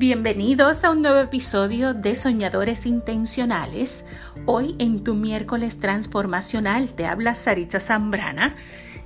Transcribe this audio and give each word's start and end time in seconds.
Bienvenidos 0.00 0.82
a 0.84 0.92
un 0.92 1.02
nuevo 1.02 1.18
episodio 1.18 1.92
de 1.92 2.14
Soñadores 2.14 2.86
Intencionales. 2.86 4.06
Hoy 4.46 4.74
en 4.78 5.04
tu 5.04 5.12
miércoles 5.12 5.78
transformacional 5.78 6.94
te 6.94 7.04
habla 7.04 7.34
Saritza 7.34 7.80
Zambrana 7.80 8.54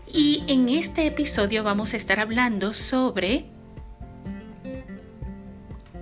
y 0.07 0.45
en 0.47 0.69
este 0.69 1.09
episodio 1.09 1.65
vamos 1.65 1.95
a 1.95 1.97
estar 1.97 2.21
hablando 2.21 2.75
sobre 2.75 3.47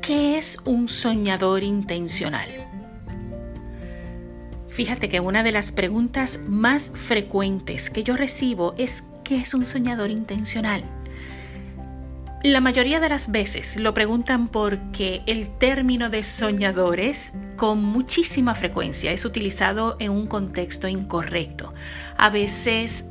qué 0.03 0.37
es 0.37 0.59
un 0.67 0.91
soñador 0.91 1.63
intencional. 1.63 2.51
Fíjate 4.69 5.09
que 5.09 5.21
una 5.21 5.43
de 5.43 5.53
las 5.53 5.73
preguntas 5.73 6.39
más 6.47 6.91
frecuentes 6.93 7.89
que 7.89 8.05
yo 8.05 8.15
recibo 8.15 8.75
es 8.77 9.05
¿qué 9.25 9.37
es 9.37 9.55
un 9.55 9.65
soñador 9.65 10.11
intencional? 10.11 10.85
La 12.43 12.61
mayoría 12.61 12.99
de 12.99 13.09
las 13.09 13.31
veces 13.31 13.77
lo 13.77 13.95
preguntan 13.95 14.49
porque 14.49 15.23
el 15.27 15.49
término 15.59 16.11
de 16.11 16.25
soñadores 16.25 17.33
con 17.57 17.85
muchísima 17.85 18.57
frecuencia 18.57 19.13
es 19.13 19.25
utilizado 19.25 19.95
en 20.01 20.11
un 20.11 20.27
contexto 20.27 20.89
incorrecto. 20.89 21.73
A 22.17 22.31
veces 22.31 23.05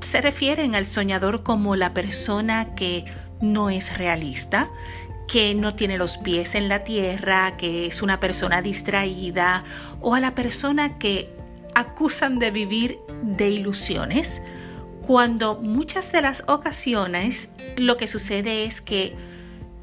se 0.00 0.22
refieren 0.22 0.74
al 0.74 0.86
soñador 0.86 1.42
como 1.42 1.76
la 1.76 1.92
persona 1.92 2.74
que 2.74 3.04
no 3.42 3.68
es 3.68 3.98
realista, 3.98 4.70
que 5.28 5.54
no 5.54 5.74
tiene 5.74 5.98
los 5.98 6.16
pies 6.16 6.54
en 6.54 6.70
la 6.70 6.82
tierra, 6.82 7.58
que 7.58 7.84
es 7.84 8.00
una 8.00 8.18
persona 8.18 8.62
distraída 8.62 9.62
o 10.00 10.14
a 10.14 10.20
la 10.20 10.34
persona 10.34 10.98
que 10.98 11.28
acusan 11.74 12.38
de 12.38 12.50
vivir 12.50 12.98
de 13.22 13.50
ilusiones 13.50 14.40
cuando 15.10 15.56
muchas 15.56 16.12
de 16.12 16.22
las 16.22 16.44
ocasiones 16.46 17.52
lo 17.76 17.96
que 17.96 18.06
sucede 18.06 18.64
es 18.64 18.80
que 18.80 19.16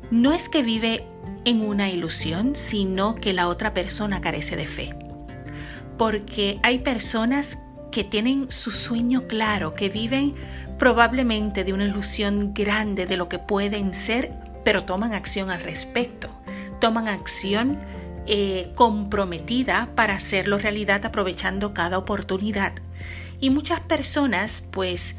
no 0.10 0.32
es 0.32 0.48
que 0.48 0.64
vive 0.64 1.04
en 1.44 1.64
una 1.64 1.90
ilusión, 1.90 2.56
sino 2.56 3.16
que 3.16 3.34
la 3.34 3.50
otra 3.50 3.74
persona 3.74 4.22
carece 4.22 4.56
de 4.56 4.66
fe. 4.66 4.96
Porque 5.98 6.60
hay 6.64 6.80
personas 6.80 7.60
que 7.92 8.06
tienen 8.06 8.50
su 8.54 8.72
sueño 8.72 9.28
claro, 9.28 9.74
que 9.74 9.90
viven 9.90 10.34
probablemente 10.80 11.66
de 11.66 11.74
una 11.74 11.84
ilusión 11.84 12.54
grande 12.54 13.06
de 13.06 13.18
lo 13.18 13.28
que 13.28 13.38
pueden 13.38 13.94
ser, 13.94 14.32
pero 14.64 14.86
toman 14.86 15.14
acción 15.14 15.50
al 15.50 15.62
respecto. 15.62 16.30
Toman 16.80 17.10
acción 17.10 17.82
eh, 18.28 18.72
comprometida 18.76 19.90
para 19.94 20.16
hacerlo 20.16 20.58
realidad 20.58 21.06
aprovechando 21.06 21.74
cada 21.74 21.98
oportunidad. 21.98 22.72
Y 23.40 23.50
muchas 23.50 23.82
personas, 23.82 24.64
pues, 24.72 25.16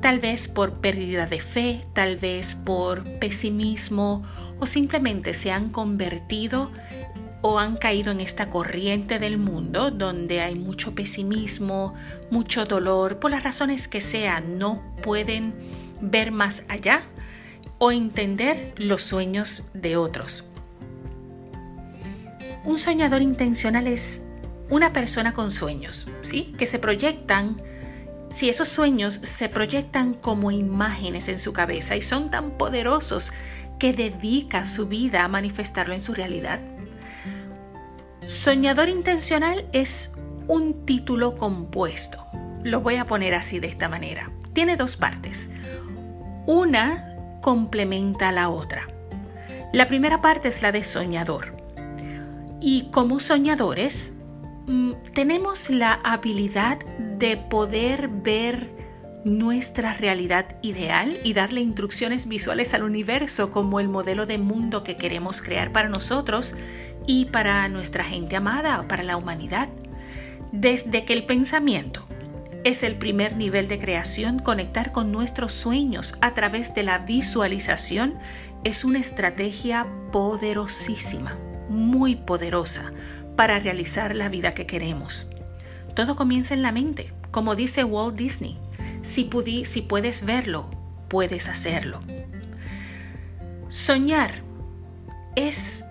tal 0.00 0.18
vez 0.18 0.48
por 0.48 0.80
pérdida 0.80 1.26
de 1.26 1.40
fe, 1.40 1.84
tal 1.92 2.16
vez 2.16 2.54
por 2.54 3.04
pesimismo 3.18 4.24
o 4.58 4.66
simplemente 4.66 5.34
se 5.34 5.50
han 5.50 5.70
convertido 5.70 6.70
o 7.42 7.58
han 7.58 7.76
caído 7.76 8.12
en 8.12 8.20
esta 8.20 8.50
corriente 8.50 9.18
del 9.18 9.38
mundo 9.38 9.90
donde 9.90 10.40
hay 10.40 10.54
mucho 10.54 10.94
pesimismo, 10.94 11.94
mucho 12.30 12.66
dolor, 12.66 13.18
por 13.18 13.30
las 13.30 13.42
razones 13.42 13.88
que 13.88 14.00
sean, 14.00 14.58
no 14.58 14.82
pueden 15.02 15.54
ver 16.00 16.32
más 16.32 16.64
allá 16.68 17.02
o 17.78 17.92
entender 17.92 18.74
los 18.76 19.02
sueños 19.02 19.64
de 19.72 19.96
otros. 19.96 20.44
Un 22.64 22.76
soñador 22.76 23.22
intencional 23.22 23.86
es 23.86 24.22
una 24.70 24.92
persona 24.92 25.34
con 25.34 25.50
sueños, 25.50 26.08
¿sí? 26.22 26.54
Que 26.56 26.64
se 26.64 26.78
proyectan, 26.78 27.60
si 28.30 28.48
esos 28.48 28.68
sueños 28.68 29.14
se 29.14 29.48
proyectan 29.48 30.14
como 30.14 30.50
imágenes 30.50 31.28
en 31.28 31.40
su 31.40 31.52
cabeza 31.52 31.96
y 31.96 32.02
son 32.02 32.30
tan 32.30 32.52
poderosos 32.52 33.32
que 33.78 33.92
dedica 33.92 34.66
su 34.66 34.86
vida 34.86 35.24
a 35.24 35.28
manifestarlo 35.28 35.94
en 35.94 36.02
su 36.02 36.14
realidad. 36.14 36.60
Soñador 38.26 38.88
intencional 38.88 39.66
es 39.72 40.12
un 40.46 40.86
título 40.86 41.34
compuesto. 41.34 42.24
Lo 42.62 42.80
voy 42.80 42.96
a 42.96 43.06
poner 43.06 43.34
así 43.34 43.58
de 43.58 43.66
esta 43.66 43.88
manera. 43.88 44.30
Tiene 44.52 44.76
dos 44.76 44.96
partes. 44.96 45.50
Una 46.46 47.16
complementa 47.40 48.28
a 48.28 48.32
la 48.32 48.48
otra. 48.48 48.86
La 49.72 49.86
primera 49.86 50.20
parte 50.20 50.48
es 50.48 50.62
la 50.62 50.70
de 50.72 50.84
soñador. 50.84 51.56
Y 52.60 52.90
como 52.90 53.18
soñadores 53.18 54.12
tenemos 55.14 55.70
la 55.70 55.94
habilidad 56.04 56.78
de 57.18 57.36
poder 57.36 58.08
ver 58.08 58.70
nuestra 59.24 59.92
realidad 59.92 60.56
ideal 60.62 61.16
y 61.24 61.34
darle 61.34 61.60
instrucciones 61.60 62.26
visuales 62.26 62.72
al 62.72 62.84
universo 62.84 63.50
como 63.50 63.80
el 63.80 63.88
modelo 63.88 64.26
de 64.26 64.38
mundo 64.38 64.82
que 64.82 64.96
queremos 64.96 65.42
crear 65.42 65.72
para 65.72 65.88
nosotros 65.88 66.54
y 67.06 67.26
para 67.26 67.68
nuestra 67.68 68.04
gente 68.04 68.36
amada, 68.36 68.86
para 68.88 69.02
la 69.02 69.16
humanidad. 69.16 69.68
Desde 70.52 71.04
que 71.04 71.12
el 71.12 71.26
pensamiento 71.26 72.06
es 72.64 72.82
el 72.82 72.96
primer 72.96 73.36
nivel 73.36 73.68
de 73.68 73.78
creación, 73.78 74.38
conectar 74.38 74.92
con 74.92 75.12
nuestros 75.12 75.52
sueños 75.52 76.16
a 76.20 76.34
través 76.34 76.74
de 76.74 76.82
la 76.82 76.98
visualización 76.98 78.18
es 78.64 78.84
una 78.84 78.98
estrategia 78.98 79.86
poderosísima, 80.12 81.36
muy 81.68 82.16
poderosa 82.16 82.92
para 83.36 83.58
realizar 83.58 84.14
la 84.14 84.28
vida 84.28 84.52
que 84.52 84.66
queremos. 84.66 85.26
Todo 85.94 86.16
comienza 86.16 86.54
en 86.54 86.62
la 86.62 86.72
mente, 86.72 87.12
como 87.30 87.56
dice 87.56 87.84
Walt 87.84 88.16
Disney. 88.16 88.58
Si, 89.02 89.28
si 89.64 89.82
puedes 89.82 90.24
verlo, 90.24 90.70
puedes 91.08 91.48
hacerlo. 91.48 92.00
Soñar 93.68 94.42
es 95.36 95.84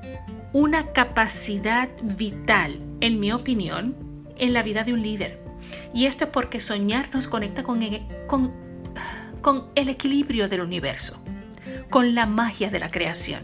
una 0.53 0.91
capacidad 0.93 1.89
vital, 2.01 2.79
en 3.01 3.19
mi 3.19 3.31
opinión, 3.31 3.95
en 4.37 4.53
la 4.53 4.63
vida 4.63 4.83
de 4.83 4.93
un 4.93 5.01
líder. 5.01 5.39
Y 5.93 6.05
esto 6.05 6.25
es 6.25 6.31
porque 6.31 6.59
soñar 6.59 7.09
nos 7.13 7.27
conecta 7.27 7.63
con 7.63 7.81
con, 8.27 8.51
con 9.41 9.65
el 9.75 9.89
equilibrio 9.89 10.49
del 10.49 10.61
universo, 10.61 11.19
con 11.89 12.15
la 12.15 12.25
magia 12.25 12.69
de 12.69 12.79
la 12.79 12.89
creación. 12.89 13.41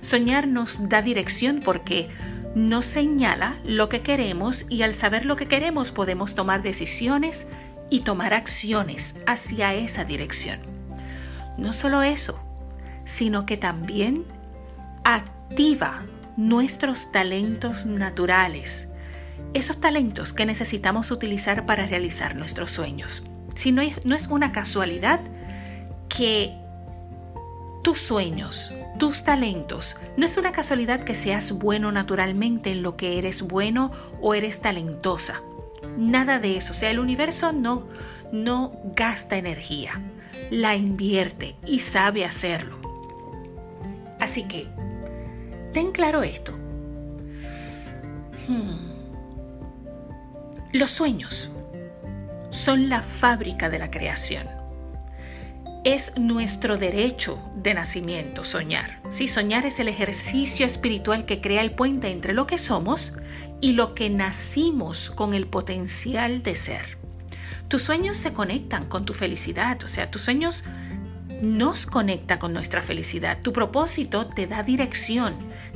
Soñar 0.00 0.48
nos 0.48 0.88
da 0.88 1.02
dirección 1.02 1.60
porque 1.64 2.08
nos 2.54 2.84
señala 2.84 3.58
lo 3.64 3.88
que 3.88 4.02
queremos 4.02 4.66
y 4.68 4.82
al 4.82 4.94
saber 4.94 5.26
lo 5.26 5.36
que 5.36 5.46
queremos 5.46 5.92
podemos 5.92 6.34
tomar 6.34 6.62
decisiones 6.62 7.46
y 7.90 8.00
tomar 8.00 8.34
acciones 8.34 9.16
hacia 9.26 9.74
esa 9.74 10.04
dirección. 10.04 10.60
No 11.56 11.72
solo 11.72 12.02
eso, 12.02 12.40
sino 13.04 13.46
que 13.46 13.56
también 13.56 14.24
activa 15.04 16.02
nuestros 16.36 17.10
talentos 17.10 17.86
naturales, 17.86 18.88
esos 19.54 19.80
talentos 19.80 20.32
que 20.32 20.46
necesitamos 20.46 21.10
utilizar 21.10 21.66
para 21.66 21.86
realizar 21.86 22.36
nuestros 22.36 22.70
sueños. 22.70 23.24
Si 23.54 23.72
no 23.72 23.82
es, 23.82 24.04
no 24.04 24.14
es 24.14 24.28
una 24.28 24.52
casualidad 24.52 25.20
que 26.08 26.54
tus 27.82 28.00
sueños, 28.00 28.72
tus 28.98 29.24
talentos. 29.24 29.96
No 30.16 30.24
es 30.24 30.36
una 30.36 30.52
casualidad 30.52 31.04
que 31.04 31.14
seas 31.14 31.52
bueno 31.52 31.92
naturalmente 31.92 32.72
en 32.72 32.82
lo 32.82 32.96
que 32.96 33.18
eres 33.18 33.42
bueno 33.42 33.92
o 34.20 34.34
eres 34.34 34.60
talentosa. 34.60 35.42
Nada 35.96 36.38
de 36.38 36.56
eso. 36.56 36.72
O 36.72 36.76
sea, 36.76 36.90
el 36.90 36.98
universo 36.98 37.52
no, 37.52 37.86
no 38.32 38.72
gasta 38.96 39.36
energía, 39.36 40.00
la 40.50 40.76
invierte 40.76 41.56
y 41.66 41.80
sabe 41.80 42.24
hacerlo. 42.24 42.78
Así 44.18 44.44
que, 44.44 44.66
ten 45.72 45.92
claro 45.92 46.22
esto. 46.22 46.52
Hmm. 48.48 48.88
Los 50.72 50.90
sueños 50.90 51.50
son 52.50 52.88
la 52.88 53.02
fábrica 53.02 53.70
de 53.70 53.78
la 53.78 53.90
creación 53.90 54.57
es 55.84 56.12
nuestro 56.16 56.76
derecho 56.76 57.40
de 57.54 57.74
nacimiento 57.74 58.44
soñar. 58.44 59.00
Sí, 59.10 59.28
soñar 59.28 59.64
es 59.66 59.80
el 59.80 59.88
ejercicio 59.88 60.66
espiritual 60.66 61.24
que 61.24 61.40
crea 61.40 61.62
el 61.62 61.72
puente 61.72 62.08
entre 62.08 62.34
lo 62.34 62.46
que 62.46 62.58
somos 62.58 63.12
y 63.60 63.72
lo 63.72 63.94
que 63.94 64.10
nacimos 64.10 65.10
con 65.10 65.34
el 65.34 65.46
potencial 65.46 66.42
de 66.42 66.54
ser. 66.56 66.98
Tus 67.68 67.82
sueños 67.82 68.16
se 68.16 68.32
conectan 68.32 68.86
con 68.86 69.04
tu 69.04 69.14
felicidad, 69.14 69.82
o 69.84 69.88
sea, 69.88 70.10
tus 70.10 70.22
sueños 70.22 70.64
nos 71.42 71.86
conecta 71.86 72.38
con 72.38 72.52
nuestra 72.52 72.82
felicidad. 72.82 73.38
Tu 73.42 73.52
propósito 73.52 74.26
te 74.26 74.46
da 74.46 74.62
dirección, 74.62 75.34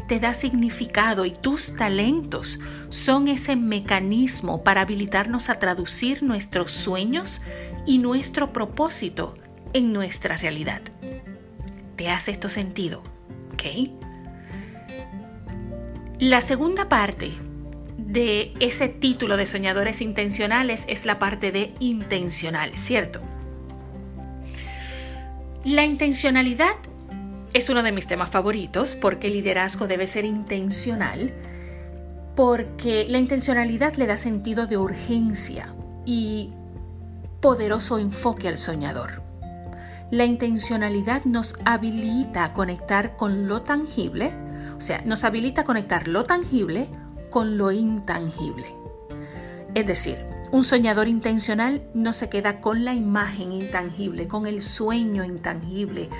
te 0.09 0.19
da 0.19 0.35
significado 0.35 1.25
y 1.25 1.31
tus 1.31 1.77
talentos 1.77 2.59
son 2.89 3.29
ese 3.29 3.57
mecanismo 3.57 4.65
para 4.65 4.81
habilitarnos 4.81 5.49
a 5.49 5.59
traducir 5.59 6.23
nuestros 6.23 6.73
sueños 6.73 7.41
y 7.87 7.99
nuestro 7.99 8.53
propósito 8.53 9.37
en 9.73 9.93
nuestra 9.93 10.37
realidad. 10.37 10.83
¿Te 11.97 12.09
hace 12.09 12.33
esto 12.33 12.49
sentido? 12.49 13.03
¿Ok? 13.53 13.91
La 16.19 16.41
segunda 16.41 16.89
parte 16.89 17.33
de 17.97 18.53
ese 18.61 18.89
título 18.89 19.37
de 19.37 19.47
soñadores 19.47 20.01
intencionales 20.01 20.85
es 20.89 21.05
la 21.05 21.19
parte 21.19 21.51
de 21.53 21.75
intencional, 21.81 22.77
¿cierto? 22.77 23.21
La 25.65 25.85
intencionalidad 25.85 26.77
es 27.53 27.69
uno 27.69 27.83
de 27.83 27.93
mis 27.93 28.07
temas 28.07 28.31
favoritos 28.31 28.97
porque 29.01 29.29
el 29.29 29.35
liderazgo 29.35 29.87
debe 29.87 30.07
ser 30.07 30.25
intencional, 30.25 31.33
porque 32.35 33.07
la 33.09 33.19
intencionalidad 33.19 33.95
le 33.95 34.07
da 34.07 34.17
sentido 34.17 34.67
de 34.67 34.79
urgencia 34.79 35.75
y 36.05 36.53
poderoso 37.41 37.99
enfoque 37.99 38.49
al 38.49 38.59
soñador. 38.59 39.32
La 40.13 40.27
intencionalidad 40.27 41.25
nos 41.25 41.57
habilita 41.65 42.45
a 42.45 42.53
conectar 42.53 43.17
con 43.17 43.49
lo 43.49 43.63
tangible, 43.63 44.35
o 44.77 44.81
sea, 44.83 45.01
nos 45.07 45.25
habilita 45.25 45.63
a 45.63 45.65
conectar 45.65 46.07
lo 46.07 46.23
tangible 46.23 46.91
con 47.31 47.57
lo 47.57 47.73
intangible. 47.73 48.67
Es 49.75 49.87
decir, 49.87 50.19
un 50.51 50.65
soñador 50.65 51.09
intencional 51.09 51.83
no 51.95 52.13
se 52.13 52.29
queda 52.29 52.61
con 52.61 52.85
la 52.85 52.93
imagen 52.93 53.53
intangible, 53.53 54.29
con 54.29 54.47
el 54.47 54.63
sueño 54.63 55.25
intangible, 55.25 56.11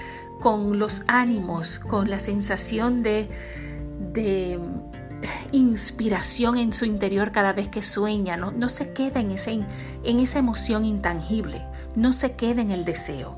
con 0.41 0.79
los 0.79 1.03
ánimos, 1.07 1.79
con 1.79 2.09
la 2.09 2.19
sensación 2.19 3.03
de, 3.03 3.29
de 4.15 4.59
inspiración 5.53 6.57
en 6.57 6.73
su 6.73 6.87
interior 6.87 7.31
cada 7.31 7.53
vez 7.53 7.69
que 7.69 7.83
sueña, 7.83 8.39
no, 8.39 8.69
se 8.71 8.95
queda 8.95 9.21
en 9.21 9.31
esa 10.19 10.39
emoción 10.39 10.87
intangible, 10.87 11.63
no 11.95 12.15
se 12.15 12.33
queda 12.33 12.63
en 12.63 12.71
el 12.71 12.87
deseo. 12.87 13.37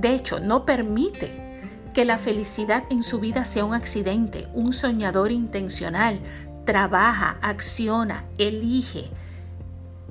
De 0.00 0.14
hecho, 0.14 0.40
no 0.40 0.64
permite 0.64 1.60
que 1.92 2.06
la 2.06 2.16
felicidad 2.16 2.84
en 2.88 3.02
su 3.02 3.20
vida 3.20 3.44
sea 3.44 3.66
un 3.66 3.74
accidente. 3.74 4.48
Un 4.54 4.72
soñador 4.72 5.30
intencional 5.30 6.20
trabaja, 6.64 7.36
acciona, 7.42 8.24
elige, 8.38 9.10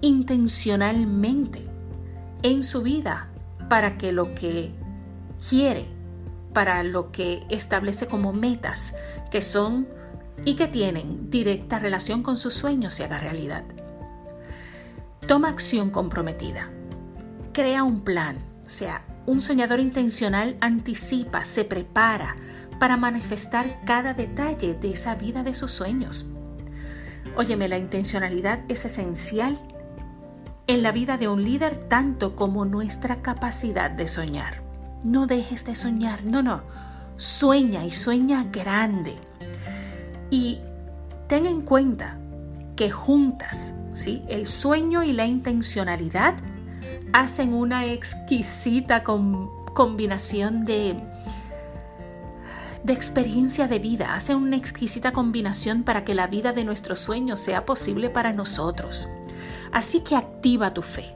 intencionalmente 0.02 1.66
en 2.44 2.64
su 2.64 2.84
vida 2.84 3.30
para 3.68 3.98
que 3.98 4.12
lo 4.12 4.36
que 4.36 4.72
quiere, 5.50 5.86
para 6.54 6.84
lo 6.84 7.12
que 7.12 7.42
establece 7.50 8.06
como 8.06 8.32
metas, 8.32 8.94
que 9.32 9.42
son 9.42 9.88
y 10.46 10.54
que 10.54 10.68
tienen 10.68 11.32
directa 11.32 11.80
relación 11.80 12.22
con 12.22 12.38
sus 12.38 12.54
sueños, 12.54 12.94
se 12.94 13.06
haga 13.06 13.20
realidad. 13.20 13.64
Toma 15.26 15.50
acción 15.50 15.90
comprometida. 15.90 16.70
Crea 17.54 17.84
un 17.84 18.02
plan. 18.02 18.38
O 18.66 18.70
sea, 18.70 19.04
un 19.30 19.42
soñador 19.42 19.80
intencional 19.80 20.58
anticipa, 20.60 21.46
se 21.46 21.64
prepara 21.64 22.36
para 22.80 22.98
manifestar 22.98 23.80
cada 23.86 24.16
detalle 24.16 24.74
de 24.74 24.90
esa 24.90 25.14
vida 25.14 25.44
de 25.44 25.54
sus 25.54 25.70
sueños. 25.70 26.26
Óyeme, 27.38 27.70
la 27.70 27.78
intencionalidad 27.78 28.62
es 28.70 28.86
esencial 28.86 29.56
en 30.66 30.82
la 30.82 30.92
vida 30.92 31.18
de 31.18 31.28
un 31.28 31.44
líder 31.44 31.78
tanto 31.78 32.36
como 32.36 32.66
nuestra 32.66 33.22
capacidad 33.22 33.92
de 33.92 34.08
soñar. 34.08 34.64
No 35.04 35.28
dejes 35.28 35.64
de 35.64 35.76
soñar, 35.76 36.24
no, 36.24 36.42
no. 36.42 36.64
Sueña 37.18 37.86
y 37.86 37.92
sueña 37.92 38.48
grande. 38.52 39.14
Y 40.32 40.58
ten 41.28 41.46
en 41.46 41.62
cuenta 41.62 42.18
que 42.76 42.90
juntas, 42.90 43.76
¿sí? 43.94 44.24
el 44.28 44.48
sueño 44.48 45.04
y 45.04 45.14
la 45.14 45.28
intencionalidad 45.28 46.36
hacen 47.14 47.54
una 47.54 47.86
exquisita 47.86 49.04
combinación 49.04 50.66
de, 50.66 50.96
de 52.84 52.94
experiencia 52.94 53.68
de 53.68 53.80
vida, 53.80 54.14
hacen 54.14 54.38
una 54.38 54.58
exquisita 54.58 55.12
combinación 55.12 55.84
para 55.84 56.04
que 56.04 56.16
la 56.16 56.28
vida 56.28 56.54
de 56.54 56.64
nuestros 56.64 57.00
sueños 57.00 57.40
sea 57.40 57.66
posible 57.66 58.10
para 58.10 58.34
nosotros. 58.34 59.08
Así 59.72 60.02
que 60.02 60.16
activa 60.16 60.74
tu 60.74 60.82
fe, 60.82 61.16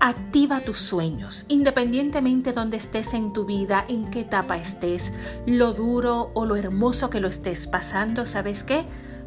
activa 0.00 0.60
tus 0.60 0.78
sueños, 0.78 1.46
independientemente 1.48 2.50
de 2.50 2.56
donde 2.56 2.76
estés 2.76 3.14
en 3.14 3.32
tu 3.32 3.44
vida, 3.44 3.84
en 3.88 4.10
qué 4.10 4.20
etapa 4.20 4.56
estés, 4.56 5.12
lo 5.46 5.72
duro 5.72 6.30
o 6.34 6.44
lo 6.46 6.56
hermoso 6.56 7.10
que 7.10 7.20
lo 7.20 7.28
estés 7.28 7.66
pasando, 7.66 8.26
¿sabes 8.26 8.64
qué? 8.64 8.84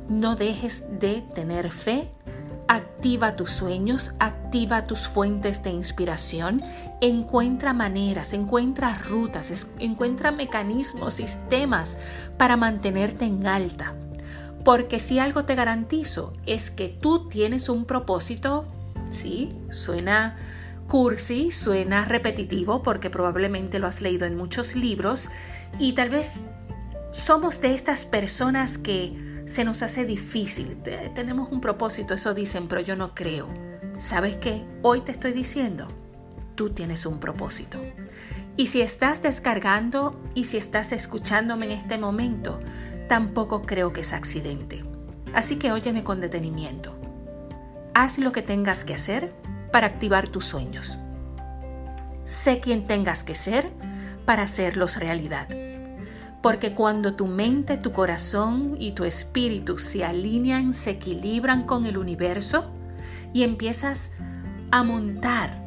No 0.10 0.36
dejes 0.36 0.84
de 1.00 1.22
tener 1.34 1.72
fe, 1.72 2.12
activa 2.68 3.36
tus 3.36 3.52
sueños, 3.52 4.14
activa 4.20 4.86
tus 4.86 5.08
fuentes 5.08 5.64
de 5.64 5.70
inspiración, 5.70 6.62
encuentra 7.02 7.74
maneras, 7.74 8.34
encuentra 8.34 8.96
rutas, 8.96 9.68
encuentra 9.80 10.32
mecanismos, 10.32 11.16
sistemas 11.16 11.98
para 12.38 12.58
mantenerte 12.58 13.26
en 13.26 13.48
alta. 13.48 13.94
Porque 14.64 15.00
si 15.00 15.20
algo 15.20 15.46
te 15.46 15.56
garantizo 15.56 16.34
es 16.46 16.70
que 16.70 16.90
tú 16.90 17.30
tienes 17.30 17.70
un 17.70 17.86
propósito, 17.86 18.66
sí, 19.10 19.54
suena 19.70 20.36
cursi, 20.88 21.52
suena 21.52 22.06
repetitivo 22.06 22.84
porque 22.84 23.10
probablemente 23.10 23.80
lo 23.80 23.88
has 23.88 24.02
leído 24.02 24.26
en 24.26 24.36
muchos 24.36 24.76
libros 24.76 25.30
y 25.80 25.94
tal 25.94 26.10
vez 26.10 26.40
somos 27.12 27.62
de 27.62 27.74
estas 27.74 28.06
personas 28.06 28.78
que 28.78 29.27
se 29.48 29.64
nos 29.64 29.82
hace 29.82 30.06
difícil. 30.06 30.78
Tenemos 31.16 31.52
un 31.52 31.62
propósito, 31.62 32.14
eso 32.14 32.34
dicen, 32.34 32.68
pero 32.68 32.82
yo 32.82 32.96
no 32.96 33.16
creo. 33.16 33.48
¿Sabes 33.98 34.36
qué? 34.36 34.64
Hoy 34.84 35.02
te 35.02 35.14
estoy 35.14 35.32
diciendo, 35.32 35.88
tú 36.56 36.70
tienes 36.72 37.06
un 37.06 37.20
propósito. 37.20 37.82
Y 38.58 38.68
si 38.68 38.82
estás 38.82 39.22
descargando 39.22 40.22
y 40.36 40.44
si 40.44 40.58
estás 40.58 40.92
escuchándome 40.92 41.66
en 41.66 41.72
este 41.72 41.98
momento, 41.98 42.60
tampoco 43.08 43.62
creo 43.62 43.94
que 43.94 44.02
es 44.02 44.12
accidente. 44.14 44.84
Así 45.34 45.56
que 45.56 45.72
óyeme 45.72 46.04
con 46.04 46.20
detenimiento. 46.20 47.00
Haz 47.94 48.18
lo 48.20 48.32
que 48.34 48.42
tengas 48.42 48.84
que 48.84 48.96
hacer 48.96 49.34
para 49.72 49.88
activar 49.88 50.28
tus 50.28 50.46
sueños. 50.46 50.98
Sé 52.24 52.60
quién 52.60 52.86
tengas 52.86 53.24
que 53.24 53.34
ser 53.34 53.72
para 54.26 54.44
hacerlos 54.44 54.98
realidad. 55.00 55.48
Porque 56.48 56.74
cuando 56.74 57.14
tu 57.14 57.28
mente, 57.28 57.76
tu 57.76 57.92
corazón 57.92 58.78
y 58.80 58.94
tu 58.94 59.04
espíritu 59.04 59.78
se 59.78 60.06
alinean, 60.06 60.74
se 60.74 60.92
equilibran 60.92 61.66
con 61.66 61.86
el 61.86 61.98
universo 61.98 62.72
y 63.34 63.44
empiezas 63.44 64.12
a 64.72 64.82
montar 64.82 65.62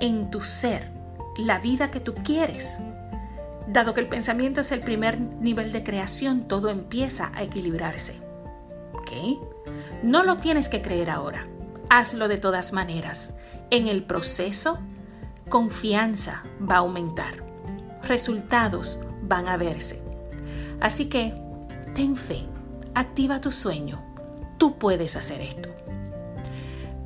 en 0.00 0.30
tu 0.30 0.40
ser 0.40 0.90
la 1.36 1.58
vida 1.58 1.90
que 1.90 2.00
tú 2.00 2.14
quieres, 2.14 2.78
Dado 3.68 3.92
que 3.92 4.00
el 4.00 4.08
pensamiento 4.08 4.62
es 4.62 4.72
el 4.72 4.80
primer 4.80 5.20
nivel 5.20 5.70
de 5.70 5.84
creación, 5.84 6.48
todo 6.48 6.70
empieza 6.70 7.30
a 7.34 7.42
equilibrarse. 7.42 8.14
¿Ok? 8.94 9.10
No 10.02 10.22
lo 10.22 10.38
tienes 10.38 10.70
que 10.70 10.80
creer 10.80 11.10
ahora. 11.10 11.46
Hazlo 11.90 12.28
de 12.28 12.38
todas 12.38 12.72
maneras. 12.72 13.34
En 13.68 13.86
el 13.86 14.02
proceso, 14.02 14.78
confianza 15.50 16.42
va 16.58 16.76
a 16.76 16.78
aumentar. 16.78 17.44
Resultados 18.02 19.04
van 19.22 19.46
a 19.46 19.58
verse. 19.58 20.01
Así 20.82 21.04
que, 21.04 21.32
ten 21.94 22.16
fe, 22.16 22.44
activa 22.92 23.40
tu 23.40 23.52
sueño. 23.52 24.02
Tú 24.58 24.78
puedes 24.78 25.14
hacer 25.14 25.40
esto. 25.40 25.68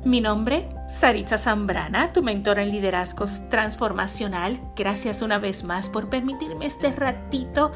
Mi 0.03 0.19
nombre, 0.19 0.67
Saritza 0.89 1.37
Zambrana, 1.37 2.11
tu 2.11 2.23
mentora 2.23 2.63
en 2.63 2.71
liderazgo 2.71 3.25
transformacional. 3.51 4.59
Gracias 4.75 5.21
una 5.21 5.37
vez 5.37 5.63
más 5.63 5.89
por 5.89 6.09
permitirme 6.09 6.65
este 6.65 6.91
ratito 6.91 7.71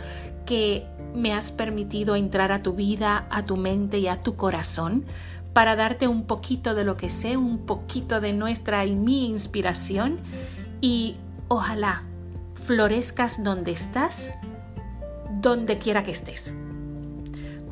que 0.47 0.87
me 1.13 1.33
has 1.33 1.51
permitido 1.51 2.15
entrar 2.15 2.51
a 2.51 2.63
tu 2.63 2.73
vida, 2.73 3.27
a 3.29 3.43
tu 3.43 3.55
mente 3.55 3.99
y 3.99 4.07
a 4.07 4.21
tu 4.21 4.35
corazón 4.35 5.05
para 5.53 5.75
darte 5.75 6.07
un 6.07 6.23
poquito 6.23 6.73
de 6.73 6.83
lo 6.83 6.97
que 6.97 7.11
sé, 7.11 7.37
un 7.37 7.59
poquito 7.59 8.21
de 8.21 8.33
nuestra 8.33 8.85
y 8.85 8.95
mi 8.95 9.27
inspiración 9.27 10.17
y 10.79 11.17
ojalá 11.47 12.05
florezcas 12.55 13.43
donde 13.43 13.71
estás, 13.71 14.31
donde 15.41 15.77
quiera 15.77 16.03
que 16.03 16.11
estés. 16.11 16.55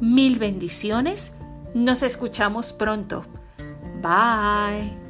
Mil 0.02 0.40
bendiciones, 0.40 1.34
nos 1.74 2.04
escuchamos 2.04 2.74
pronto. 2.74 3.26
Bye. 4.02 5.09